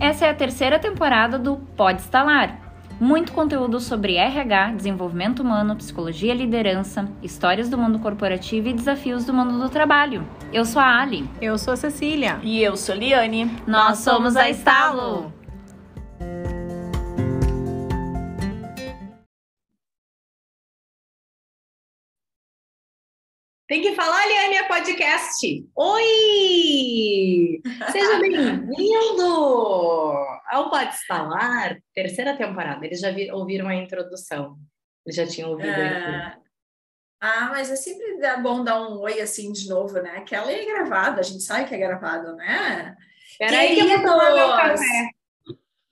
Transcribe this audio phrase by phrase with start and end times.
[0.00, 2.68] Essa é a terceira temporada do Pode Instalar.
[3.00, 9.24] Muito conteúdo sobre RH, desenvolvimento humano, psicologia e liderança, histórias do mundo corporativo e desafios
[9.24, 10.24] do mundo do trabalho.
[10.52, 11.28] Eu sou a Ali.
[11.40, 12.38] Eu sou a Cecília.
[12.42, 13.50] E eu sou a Liane.
[13.66, 15.32] Nós somos a Estalo.
[23.68, 25.68] Tem que falar, Liane, é podcast.
[25.76, 27.60] Oi!
[27.92, 29.22] Seja bem-vindo
[30.46, 32.86] ao Pode Instalar, terceira temporada.
[32.86, 34.56] Eles já vi, ouviram a introdução.
[35.04, 36.34] Eles já tinham ouvido é...
[37.20, 40.22] Ah, mas é sempre bom dar um oi assim de novo, né?
[40.22, 42.96] Que ela é gravada, a gente sabe que é gravado, né?
[43.38, 45.10] Peraí que eu vou tomar meu café.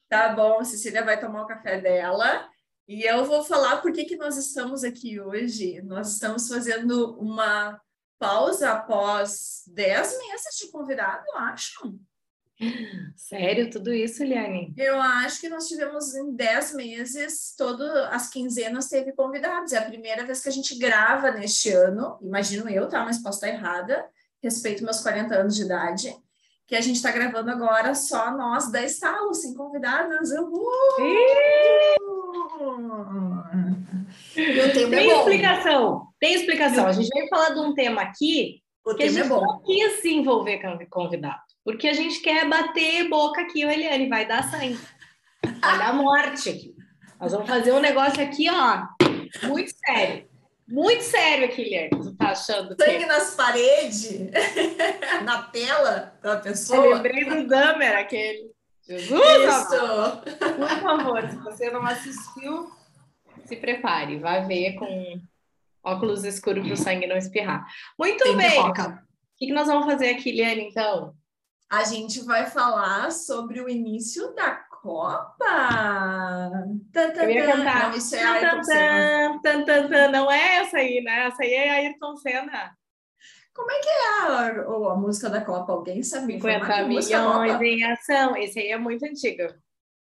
[0.08, 2.48] Tá bom, Cecília vai tomar o café dela.
[2.88, 5.82] E eu vou falar por que, que nós estamos aqui hoje.
[5.82, 7.80] Nós estamos fazendo uma
[8.18, 11.98] pausa após 10 meses de convidado, eu acho.
[13.14, 14.72] Sério, tudo isso, Liane?
[14.76, 19.72] Eu acho que nós tivemos em 10 meses, todas as quinzenas teve convidados.
[19.72, 23.04] É a primeira vez que a gente grava neste ano, imagino eu, tá?
[23.04, 24.08] Mas posso estar errada,
[24.42, 26.16] respeito meus 40 anos de idade,
[26.66, 30.30] que a gente está gravando agora só nós da Estalo, sem convidadas.
[30.30, 32.15] Uhul!
[34.36, 35.18] Eu tenho Tem bom.
[35.18, 36.86] explicação, tem explicação.
[36.86, 40.00] A gente veio falar de um tema aqui o que a gente é não quis
[40.00, 44.24] se envolver com o convidado, porque a gente quer bater boca aqui, o Eliane, vai
[44.26, 44.78] dar sangue,
[45.42, 46.72] vai dar morte aqui.
[47.20, 48.86] Nós vamos fazer um negócio aqui, ó,
[49.48, 50.28] muito sério.
[50.68, 51.90] Muito sério aqui, Eliane.
[51.90, 52.76] Tu tá achando?
[52.80, 53.06] Sangue que...
[53.06, 54.20] nas paredes,
[55.24, 56.86] na tela da pessoa.
[56.86, 58.50] Eu lembrei do Damer, aquele.
[58.88, 59.20] Jesus!
[59.20, 60.22] Isso!
[60.56, 62.70] Por favor, se você não assistiu,
[63.44, 65.20] se prepare, vai ver com
[65.82, 67.66] óculos escuros para o sangue não espirrar.
[67.98, 68.60] Muito Tem bem.
[68.60, 68.72] O
[69.38, 71.14] que, que nós vamos fazer aqui, Liane, então?
[71.70, 75.26] A gente vai falar sobre o início da Copa.
[76.94, 77.90] Eu ia cantar.
[77.90, 80.08] Não, isso é Ayrton Senna.
[80.12, 81.26] Não é essa aí, né?
[81.26, 82.76] Essa aí é Ayrton Senna.
[83.56, 85.72] Como é que é a, a música da Copa?
[85.72, 86.34] Alguém sabe?
[86.34, 88.36] 50 milhões em ação.
[88.36, 89.42] Esse aí é muito antigo.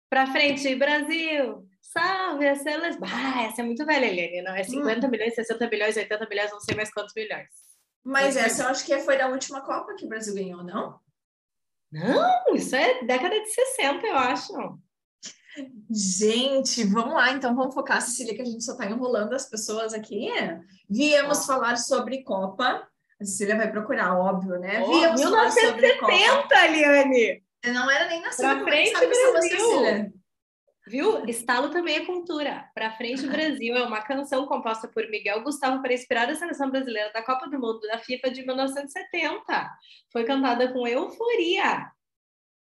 [0.10, 1.64] Pra frente, Brasil!
[1.80, 3.02] Salve a seleção!
[3.04, 4.42] Ah, essa é muito velha, Eliane.
[4.42, 5.10] Não, é 50 hum.
[5.12, 7.48] milhões, 60 milhões, 80 milhões, não sei mais quantos milhões.
[8.04, 11.00] Mas essa eu acho que foi da última Copa que o Brasil ganhou, não?
[11.92, 14.54] Não, isso é década de 60, eu acho.
[15.90, 19.94] Gente, vamos lá, então vamos focar, Cecília, que a gente só está enrolando as pessoas
[19.94, 20.30] aqui.
[20.90, 22.88] Viemos falar sobre Copa.
[23.20, 24.84] A Cecília vai procurar, óbvio, né?
[24.84, 27.44] Oh, Viemos 1970, Liane!
[27.64, 28.56] Eu não era nem nascida.
[28.56, 30.14] Pra frente, Brasil!
[30.88, 31.26] Viu?
[31.26, 32.70] Estalo também é cultura.
[32.76, 37.12] Pra frente, Brasil é uma canção composta por Miguel Gustavo para inspirar a seleção brasileira
[37.12, 39.72] da Copa do Mundo da FIFA de 1970.
[40.12, 41.90] Foi cantada com euforia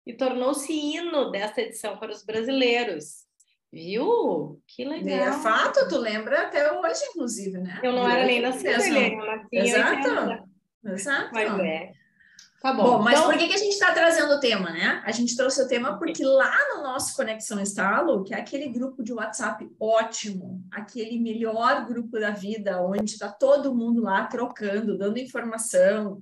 [0.05, 3.25] e tornou-se hino desta edição para os brasileiros.
[3.73, 4.61] Viu?
[4.67, 5.29] Que legal.
[5.29, 7.79] É fato, tu lembra até hoje, inclusive, né?
[7.81, 10.44] Eu não era nem nascida, eu nasci Exato.
[10.85, 11.29] Exato.
[11.34, 11.91] Mas é.
[12.62, 12.83] Tá bom.
[12.83, 13.31] bom mas então...
[13.31, 15.01] por que, que a gente está trazendo o tema, né?
[15.03, 19.01] A gente trouxe o tema porque lá no nosso Conexão Estalo, que é aquele grupo
[19.01, 25.17] de WhatsApp ótimo, aquele melhor grupo da vida, onde está todo mundo lá trocando, dando
[25.17, 26.22] informação.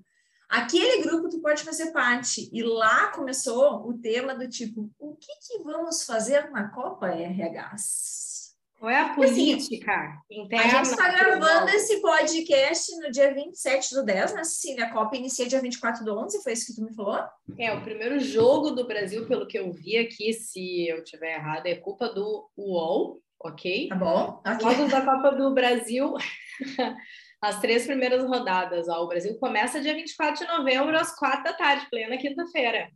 [0.51, 2.49] Aquele grupo tu pode fazer parte.
[2.51, 8.31] E lá começou o tema do tipo, o que, que vamos fazer na Copa RHs?
[8.77, 10.65] Qual é a política assim, interna?
[10.65, 14.85] A gente está gravando esse podcast no dia 27 do 10, né, Cecília?
[14.85, 17.23] A Copa inicia dia 24 do 11, foi isso que tu me falou?
[17.57, 21.67] É, o primeiro jogo do Brasil, pelo que eu vi aqui, se eu tiver errado,
[21.67, 23.87] é culpa do UOL, ok?
[23.87, 24.41] Tá bom.
[24.45, 24.59] Okay.
[24.59, 26.15] Jogos da Copa do Brasil,
[27.41, 28.87] as três primeiras rodadas.
[28.87, 32.89] Ó, o Brasil começa dia 24 de novembro, às quatro da tarde, plena quinta-feira.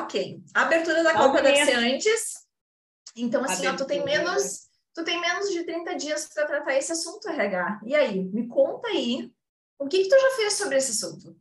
[0.00, 0.40] Ok.
[0.54, 2.46] A abertura da Copa deve ser antes.
[3.14, 4.68] Então, assim, ó, tu tem menos
[4.98, 7.82] Tu tem menos de 30 dias para tratar esse assunto, RH.
[7.86, 9.30] E aí, me conta aí,
[9.78, 11.36] o que, que tu já fez sobre esse assunto?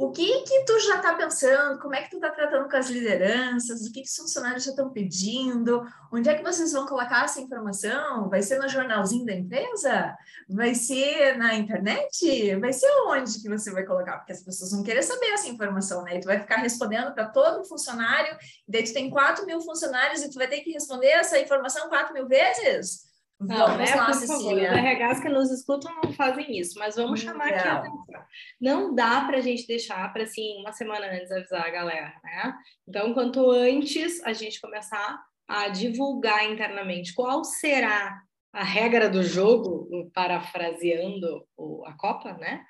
[0.00, 1.78] O que que tu já está pensando?
[1.78, 3.82] Como é que tu está tratando com as lideranças?
[3.82, 5.86] O que, que os funcionários já estão pedindo?
[6.10, 8.26] Onde é que vocês vão colocar essa informação?
[8.30, 10.16] Vai ser no jornalzinho da empresa?
[10.48, 12.56] Vai ser na internet?
[12.56, 14.16] Vai ser onde que você vai colocar?
[14.16, 16.16] Porque as pessoas vão querer saber essa informação, né?
[16.16, 20.30] E tu vai ficar respondendo para todo funcionário, daí tu tem 4 mil funcionários e
[20.30, 23.09] tu vai ter que responder essa informação 4 mil vezes?
[23.40, 23.96] Não, vamos né?
[23.96, 24.70] lá, Por Cecília.
[24.70, 28.22] Favor, os RHs que nos escutam não fazem isso, mas vamos chamar aqui a atenção.
[28.60, 32.54] Não dá para a gente deixar para, assim, uma semana antes avisar a galera, né?
[32.86, 40.10] Então, quanto antes a gente começar a divulgar internamente qual será a regra do jogo,
[40.12, 41.46] parafraseando
[41.86, 42.62] a Copa, né?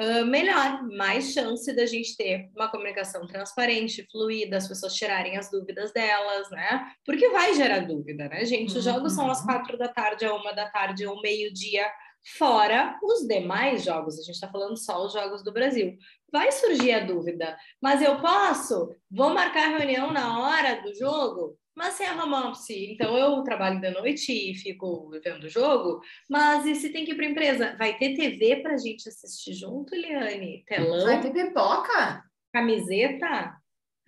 [0.00, 5.50] Uh, melhor, mais chance da gente ter uma comunicação transparente, fluida, as pessoas tirarem as
[5.50, 6.92] dúvidas delas, né?
[7.04, 8.76] Porque vai gerar dúvida, né, gente?
[8.76, 9.46] Os jogos são às uhum.
[9.46, 11.88] quatro da tarde, a uma da tarde, ou meio-dia,
[12.36, 14.18] fora os demais jogos.
[14.18, 15.96] A gente está falando só os jogos do Brasil.
[16.30, 18.94] Vai surgir a dúvida, mas eu posso?
[19.10, 21.58] Vou marcar reunião na hora do jogo?
[21.74, 26.00] Mas se é home office, então eu trabalho da noite e fico vendo o jogo,
[26.28, 27.76] mas e se tem que ir para empresa?
[27.78, 30.64] Vai ter TV para a gente assistir junto, Liane?
[30.66, 31.06] Telão?
[31.06, 32.24] Vai ter pipoca?
[32.52, 33.56] Camiseta?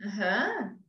[0.05, 0.49] Aham.
[0.49, 0.81] Uhum.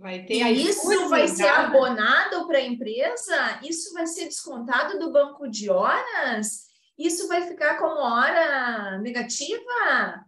[0.00, 3.60] Vai ter e isso vai ser abonado para a empresa?
[3.64, 6.67] Isso vai ser descontado do banco de horas?
[6.98, 10.24] Isso vai ficar como hora negativa?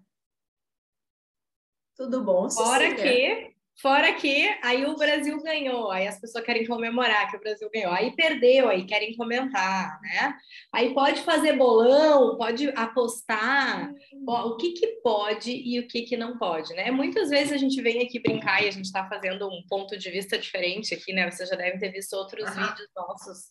[1.96, 2.70] Tudo bom, Cecília?
[2.70, 3.50] Fora que
[3.80, 7.90] Fora que aí o Brasil ganhou, aí as pessoas querem comemorar que o Brasil ganhou,
[7.92, 10.34] aí perdeu, aí querem comentar, né?
[10.70, 13.90] Aí pode fazer bolão, pode apostar,
[14.26, 16.90] o que que pode e o que que não pode, né?
[16.90, 20.10] Muitas vezes a gente vem aqui brincar e a gente está fazendo um ponto de
[20.10, 21.30] vista diferente aqui, né?
[21.30, 22.66] Vocês já devem ter visto outros uhum.
[22.66, 23.48] vídeos nossos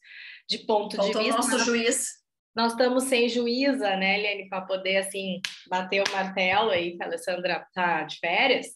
[0.47, 1.41] de ponto Faltou de vista.
[1.41, 2.18] nosso juiz.
[2.55, 7.05] Nós estamos sem juíza, né, Eliane, para poder assim bater o martelo aí, que a
[7.05, 8.67] Alessandra tá de férias,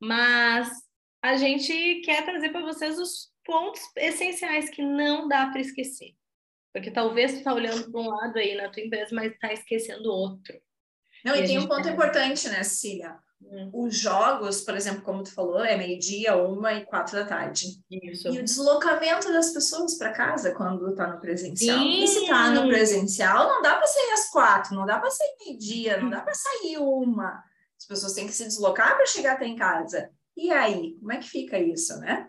[0.00, 0.68] mas
[1.22, 6.14] a gente quer trazer para vocês os pontos essenciais que não dá para esquecer.
[6.72, 10.10] Porque talvez tu está olhando para um lado aí na tua empresa, mas está esquecendo
[10.10, 10.60] outro.
[11.24, 13.16] Não, e, e tem um ponto importante, né, Cília?
[13.50, 13.70] Hum.
[13.72, 17.66] Os jogos, por exemplo, como tu falou, é meio-dia, uma e quatro da tarde.
[17.90, 18.28] Isso.
[18.28, 21.78] E o deslocamento das pessoas para casa quando está no presencial.
[21.78, 22.02] Sim.
[22.02, 25.36] E se está no presencial, não dá para sair às quatro, não dá para sair
[25.44, 27.42] meio-dia, não dá para sair uma.
[27.78, 30.10] As pessoas têm que se deslocar para chegar até em casa.
[30.36, 32.28] E aí, como é que fica isso, né?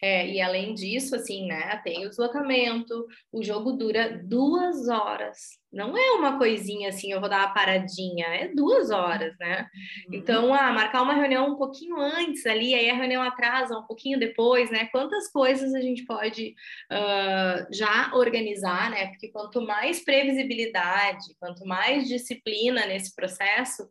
[0.00, 5.58] É, e além disso, assim, né, tem o deslocamento, o jogo dura duas horas.
[5.72, 9.66] Não é uma coisinha assim, eu vou dar uma paradinha, é duas horas, né?
[10.08, 10.14] Uhum.
[10.14, 14.18] Então, ah, marcar uma reunião um pouquinho antes ali, aí a reunião atrasa um pouquinho
[14.18, 14.86] depois, né?
[14.86, 16.54] Quantas coisas a gente pode
[16.92, 19.08] uh, já organizar, né?
[19.08, 23.88] Porque quanto mais previsibilidade, quanto mais disciplina nesse processo,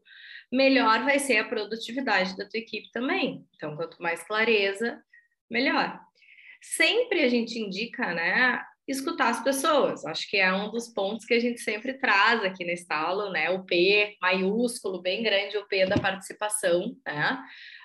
[0.52, 3.46] melhor vai ser a produtividade da tua equipe também.
[3.56, 5.00] Então, quanto mais clareza,
[5.50, 6.00] melhor.
[6.62, 10.06] Sempre a gente indica, né, escutar as pessoas.
[10.06, 13.50] Acho que é um dos pontos que a gente sempre traz aqui nesse estalo, né,
[13.50, 17.40] o P maiúsculo, bem grande, o P da participação, né,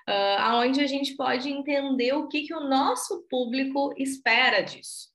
[0.08, 5.10] uh, aonde a gente pode entender o que, que o nosso público espera disso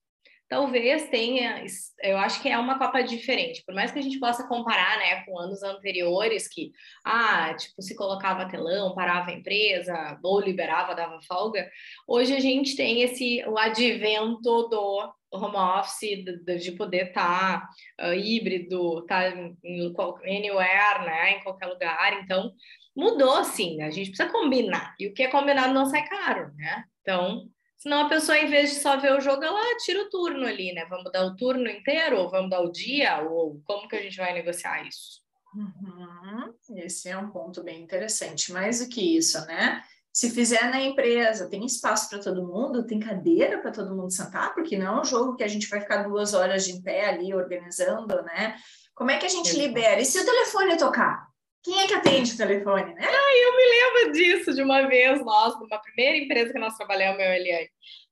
[0.48, 1.64] talvez tenha,
[2.04, 5.24] eu acho que é uma Copa diferente, por mais que a gente possa comparar, né,
[5.24, 6.72] com anos anteriores que,
[7.04, 11.70] ah, tipo, se colocava telão, parava a empresa, ou liberava, dava folga,
[12.08, 17.62] hoje a gente tem esse, o advento do home office, de, de poder estar
[17.98, 19.94] tá, uh, híbrido, estar tá em,
[20.24, 22.54] anywhere, né, em qualquer lugar, então
[22.96, 26.84] mudou, sim, a gente precisa combinar, e o que é combinado não sai caro, né,
[27.02, 30.46] então Senão a pessoa, em vez de só ver o jogo, ela tira o turno
[30.46, 30.86] ali, né?
[30.90, 34.18] Vamos dar o turno inteiro, ou vamos dar o dia, ou como que a gente
[34.18, 35.24] vai negociar isso?
[35.56, 36.54] Uhum.
[36.78, 38.52] Esse é um ponto bem interessante.
[38.52, 39.82] Mais do que isso, né?
[40.12, 44.54] Se fizer na empresa, tem espaço para todo mundo, tem cadeira para todo mundo sentar,
[44.54, 47.34] porque não é um jogo que a gente vai ficar duas horas de pé ali
[47.34, 48.56] organizando, né?
[48.94, 50.00] Como é que a gente libera?
[50.00, 51.28] E se o telefone tocar?
[51.66, 53.02] Quem é que atende o telefone, né?
[53.02, 57.20] Ah, eu me lembro disso de uma vez, nós, numa primeira empresa que nós trabalhamos,
[57.20, 57.70] e Eliane.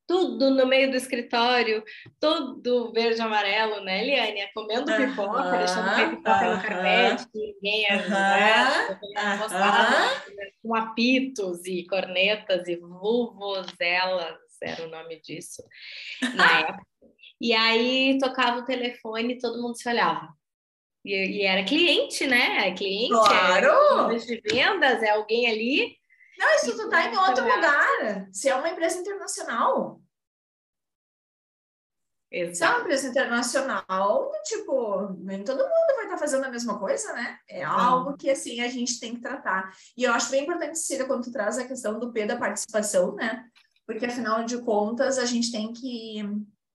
[0.07, 1.83] Tudo no meio do escritório,
[2.19, 4.51] todo verde e amarelo, né, Eliane?
[4.55, 8.88] Comendo uh -huh, pipoca, deixando a pipoca uh -huh, no carpete, ninguém uh -huh, né?
[10.63, 15.63] com apitos e cornetas e vuvuzelas, era o nome disso,
[16.33, 16.83] na época.
[17.39, 20.33] E aí tocava o telefone e todo mundo se olhava.
[21.03, 22.67] E, e era cliente, né?
[22.67, 24.12] É cliente, claro!
[24.12, 25.98] É de vendas, é alguém ali.
[26.38, 28.27] Não, isso tu tá em outro lugar.
[28.31, 30.01] Se é uma empresa internacional.
[32.31, 32.55] Exato.
[32.55, 37.13] Se é uma empresa internacional, tipo, nem todo mundo vai estar fazendo a mesma coisa,
[37.13, 37.38] né?
[37.48, 39.72] É algo que, assim, a gente tem que tratar.
[39.95, 43.13] E eu acho bem importante, Cida, quando tu traz a questão do P da participação,
[43.13, 43.45] né?
[43.86, 46.24] Porque, afinal de contas, a gente tem que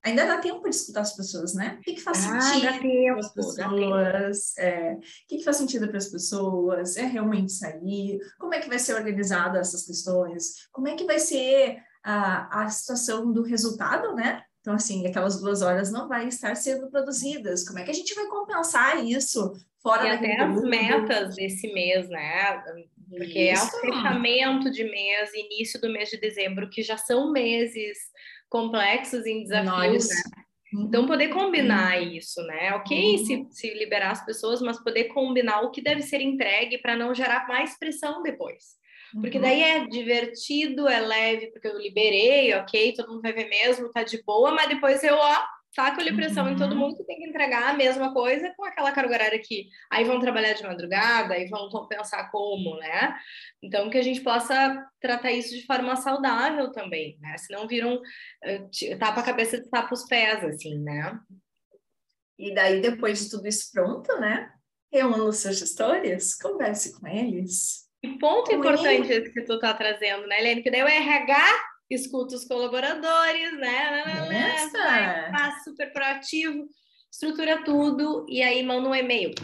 [0.05, 1.77] ainda dá tempo de escutar as pessoas, né?
[1.79, 4.59] O que, que faz ah, sentido para as pessoas?
[4.59, 6.97] É, o que, que faz sentido para as pessoas?
[6.97, 8.19] É realmente sair?
[8.39, 10.69] Como é que vai ser organizada essas questões?
[10.73, 14.43] Como é que vai ser a, a situação do resultado, né?
[14.61, 17.67] Então, assim, aquelas duas horas não vai estar sendo produzidas.
[17.67, 19.53] Como é que a gente vai compensar isso
[19.83, 22.63] fora e até as metas desse mês, né?
[23.09, 23.63] Porque isso.
[23.63, 27.97] é o fechamento de mês, início do mês de dezembro, que já são meses
[28.49, 30.17] complexos em desafios, né?
[30.73, 32.75] Então, poder combinar isso, né?
[32.75, 33.25] Ok uhum.
[33.25, 37.15] se, se liberar as pessoas, mas poder combinar o que deve ser entregue para não
[37.15, 38.77] gerar mais pressão depois.
[39.13, 39.43] Porque uhum.
[39.43, 44.03] daí é divertido, é leve, porque eu liberei, ok, todo mundo vai ver mesmo, tá
[44.03, 45.37] de boa, mas depois eu, ó,
[45.75, 46.53] taco-lhe pressão uhum.
[46.53, 46.79] em todo uhum.
[46.79, 50.19] mundo que tem que entregar a mesma coisa com aquela carga horária que aí vão
[50.19, 53.17] trabalhar de madrugada, aí vão pensar como, né?
[53.63, 57.37] Então, que a gente possa tratar isso de forma saudável também, né?
[57.39, 61.19] Senão viram uh, tapa a cabeça de tapa os pés, assim, né?
[62.39, 64.51] E daí, depois de tudo isso pronto, né?
[64.93, 70.27] Reúna os seus gestores, converse com eles, e ponto importante esse que tu tá trazendo,
[70.27, 70.63] né, Helene?
[70.63, 71.35] Que daí o RH
[71.91, 74.05] escuta os colaboradores, né?
[74.73, 76.67] Vai, faz super proativo,
[77.11, 79.35] estrutura tudo e aí manda um e-mail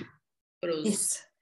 [0.61, 1.35] pros Isso.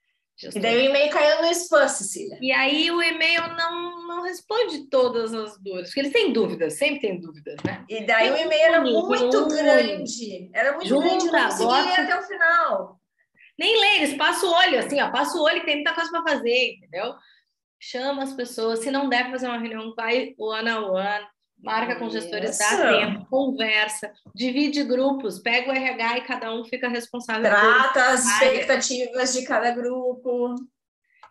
[0.55, 2.37] E daí o e-mail caiu no spam, Cecília.
[2.41, 6.99] E aí o e-mail não, não responde todas as dúvidas, porque eles têm dúvidas, sempre
[6.99, 7.85] tem dúvidas, né?
[7.87, 12.19] E daí o e-mail era muito grande, era muito Junta, grande, não conseguia ler até
[12.19, 12.99] o final.
[13.57, 16.09] Nem lê, eles passam o olho, assim, ó, passa o olho e tem muita coisa
[16.09, 17.13] para fazer, entendeu?
[17.85, 21.25] Chama as pessoas, se não deve fazer uma reunião, vai one on one,
[21.61, 26.87] marca com gestores, dá tempo, conversa, divide grupos, pega o RH e cada um fica
[26.87, 27.51] responsável.
[27.51, 30.55] Trata as expectativas de cada grupo.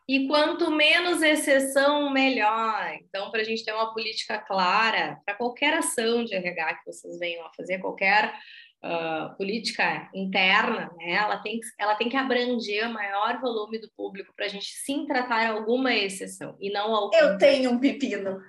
[0.07, 2.99] E quanto menos exceção, melhor.
[3.01, 7.19] Então, para a gente ter uma política clara para qualquer ação de RH que vocês
[7.19, 8.35] venham a fazer, qualquer
[8.83, 14.33] uh, política interna, né, ela, tem, ela tem que abranger o maior volume do público
[14.35, 17.11] para a gente sim tratar alguma exceção e não ao.
[17.15, 18.41] Eu tenho um pepino.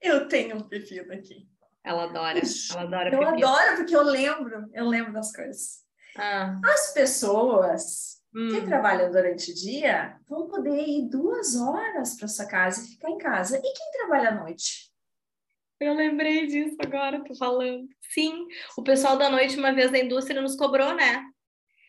[0.00, 1.46] Eu tenho um pepino aqui.
[1.84, 2.40] Ela adora.
[2.70, 3.14] Ela adora.
[3.14, 3.46] Eu pepino.
[3.48, 5.80] adoro porque eu lembro, eu lembro das coisas.
[6.16, 6.58] Ah.
[6.64, 8.48] As pessoas hum.
[8.48, 13.10] que trabalham durante o dia vão poder ir duas horas para sua casa e ficar
[13.10, 13.58] em casa.
[13.58, 14.89] E quem trabalha à noite?
[15.80, 17.88] Eu lembrei disso agora, tô falando.
[18.10, 18.46] Sim,
[18.76, 21.24] o pessoal da noite, uma vez da indústria, nos cobrou, né?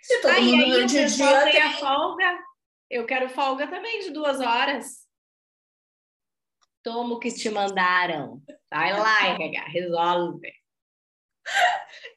[0.02, 2.40] Se todo ah, mundo aí, o dia tem a folga.
[2.90, 5.08] Eu quero folga também de duas horas.
[6.82, 8.42] Toma o que te mandaram.
[8.72, 10.54] Vai lá, RH, resolve.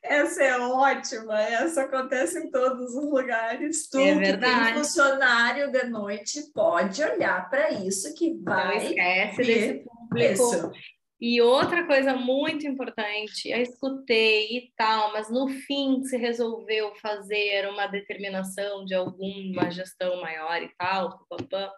[0.02, 3.88] Essa é ótima, essa acontece em todos os lugares.
[3.88, 4.54] Tu é verdade.
[4.54, 8.76] que tem funcionário de noite pode olhar para isso que vai.
[8.78, 10.32] Não esquece desse público.
[10.32, 10.72] Isso.
[11.26, 17.66] E outra coisa muito importante, eu escutei e tal, mas no fim se resolveu fazer
[17.66, 21.72] uma determinação de alguma gestão maior e tal, papapá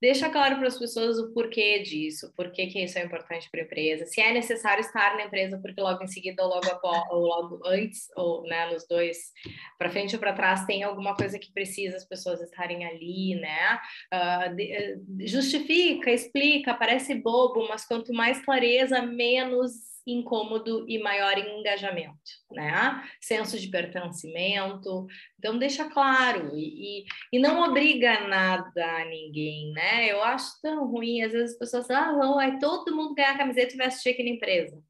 [0.00, 3.64] deixa claro para as pessoas o porquê disso, por que isso é importante para a
[3.64, 7.26] empresa, se é necessário estar na empresa porque logo em seguida ou logo após, ou
[7.26, 9.32] logo antes ou né, nos dois
[9.78, 13.78] para frente ou para trás tem alguma coisa que precisa as pessoas estarem ali, né?
[14.12, 22.18] Uh, justifica, explica, parece bobo, mas quanto mais clareza, menos incômodo e maior engajamento,
[22.50, 23.02] né?
[23.20, 25.06] Senso de pertencimento.
[25.38, 30.10] Então, deixa claro e, e, e, não obriga nada a ninguém, né?
[30.10, 33.74] Eu acho tão ruim, às vezes as pessoas falam, ah, vai todo mundo ganhar camiseta
[33.74, 34.82] e vai assistir aqui na empresa.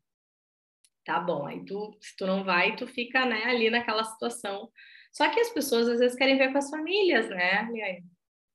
[1.04, 4.70] Tá bom, aí tu, se tu não vai, tu fica né, ali naquela situação.
[5.10, 7.66] Só que as pessoas às vezes querem ver com as famílias, né?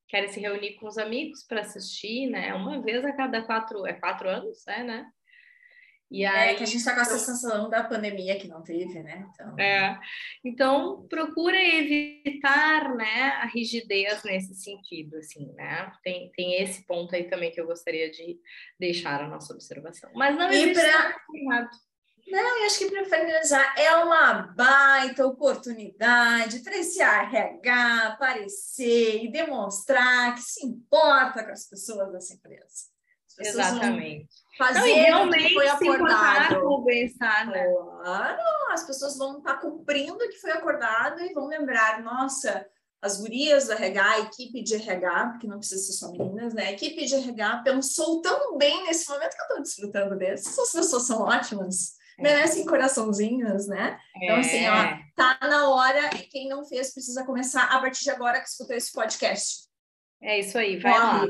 [0.08, 2.54] Querem se reunir com os amigos para assistir, né?
[2.54, 5.06] Uma vez a cada quatro, é quatro anos, é, né?
[6.14, 9.02] E aí, é que a gente está com a sensação da pandemia que não teve,
[9.02, 9.26] né?
[9.32, 9.58] Então...
[9.58, 9.98] É.
[10.44, 15.92] Então, procura evitar, né, a rigidez nesse sentido, assim, né?
[16.04, 18.38] Tem, tem esse ponto aí também que eu gostaria de
[18.78, 20.08] deixar a nossa observação.
[20.14, 21.16] Mas não existe pra...
[21.34, 21.70] errado.
[22.28, 29.32] Não, eu acho que para finalizar, é uma baita oportunidade para esse RH aparecer e
[29.32, 32.93] demonstrar que se importa com as pessoas dessa empresa.
[33.38, 34.28] Exatamente.
[34.56, 36.84] Fazer não, realmente o que foi acordado.
[36.84, 37.66] Bem-estar, né?
[38.02, 38.38] Claro,
[38.70, 42.64] as pessoas vão estar cumprindo o que foi acordado e vão lembrar, nossa,
[43.02, 46.66] as gurias do RH, a equipe de RH, porque não precisa ser só meninas, né?
[46.66, 50.48] A equipe de RH pensou tão bem nesse momento que eu estou desfrutando desse.
[50.48, 51.94] Essas pessoas são ótimas.
[52.18, 52.22] É.
[52.22, 53.98] Merecem coraçãozinhos, né?
[54.16, 54.24] É.
[54.24, 55.00] Então, assim, ó, é.
[55.16, 58.76] tá na hora e quem não fez precisa começar a partir de agora que escutou
[58.76, 59.64] esse podcast.
[60.22, 61.26] É isso aí, vai lá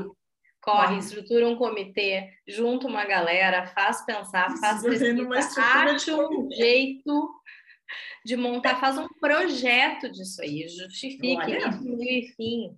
[0.65, 7.29] corre, estrutura um comitê, junta uma galera, faz pensar, faz pesquisa, acha um jeito
[8.25, 12.77] de montar, faz um projeto disso aí, justifique isso e fim.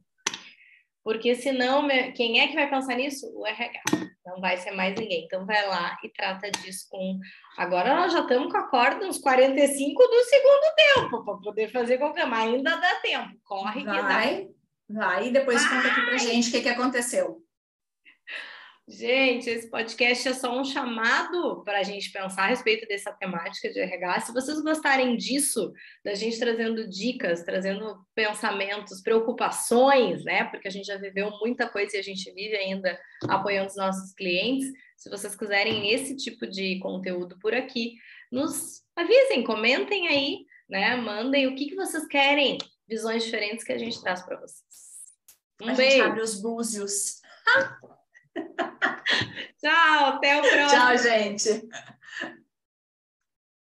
[1.02, 3.32] Porque senão, quem é que vai pensar nisso?
[3.34, 3.82] O RH.
[4.26, 5.24] Não vai ser mais ninguém.
[5.24, 7.18] Então vai lá e trata disso com.
[7.58, 11.98] Agora nós já estamos com a corda uns 45 do segundo tempo para poder fazer
[11.98, 13.40] qualquer, mas ainda dá tempo.
[13.46, 15.06] Corre vai, que dá.
[15.06, 15.78] Vai, e depois vai.
[15.78, 17.47] conta aqui pra gente o que, que aconteceu.
[18.90, 23.70] Gente, esse podcast é só um chamado para a gente pensar a respeito dessa temática
[23.70, 24.22] de RH.
[24.22, 25.74] Se vocês gostarem disso,
[26.06, 30.46] da gente trazendo dicas, trazendo pensamentos, preocupações, né?
[30.46, 34.14] Porque a gente já viveu muita coisa e a gente vive ainda apoiando os nossos
[34.14, 34.72] clientes.
[34.96, 37.96] Se vocês quiserem esse tipo de conteúdo por aqui,
[38.32, 40.96] nos avisem, comentem aí, né?
[40.96, 44.64] Mandem o que, que vocês querem, visões diferentes que a gente traz para vocês.
[45.62, 45.92] Um a beijo.
[45.92, 47.20] gente abre os búzios.
[49.62, 50.70] Tchau, até o próximo.
[50.70, 51.70] Tchau, gente.